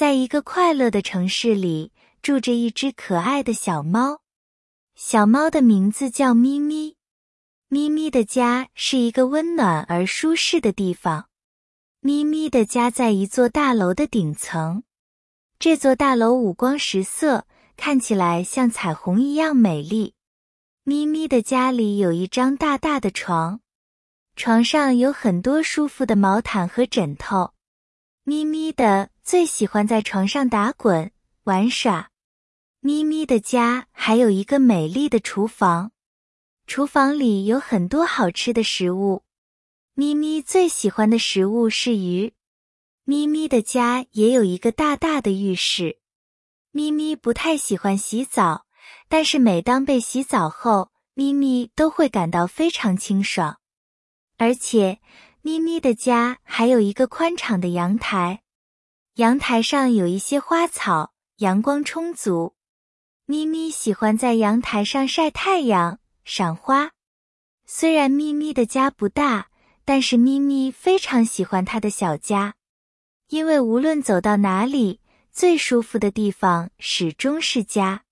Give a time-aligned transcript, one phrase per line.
[0.00, 1.92] 在一个快乐的城市里，
[2.22, 4.22] 住着一只可爱的小猫。
[4.94, 6.96] 小猫的名字叫咪咪。
[7.68, 11.28] 咪咪的家是一个温暖而舒适的地方。
[12.00, 14.84] 咪咪的家在一座大楼的顶层。
[15.58, 17.44] 这座大楼五光十色，
[17.76, 20.14] 看起来像彩虹一样美丽。
[20.82, 23.60] 咪咪的家里有一张大大的床，
[24.34, 27.52] 床上有很多舒服的毛毯和枕头。
[28.24, 31.10] 咪咪的最喜欢在床上打滚
[31.44, 32.10] 玩耍。
[32.80, 35.92] 咪咪的家还有一个美丽的厨房，
[36.66, 39.24] 厨房里有很多好吃的食物。
[39.94, 42.34] 咪咪最喜欢的食物是鱼。
[43.04, 45.98] 咪咪的家也有一个大大的浴室。
[46.70, 48.66] 咪咪不太喜欢洗澡，
[49.08, 53.58] 但是每当被洗澡后，咪咪都会感到非常清爽。
[54.38, 55.00] 而且，
[55.42, 58.42] 咪咪的家还有一个宽敞的阳台，
[59.14, 62.54] 阳台上有一些花草，阳光充足。
[63.24, 66.90] 咪咪喜欢在阳台上晒太阳、赏花。
[67.64, 69.48] 虽然咪咪的家不大，
[69.86, 72.56] 但是咪咪非常喜欢它的小家。
[73.28, 75.00] 因为无论走到哪里，
[75.32, 78.02] 最舒服的地方始终是家。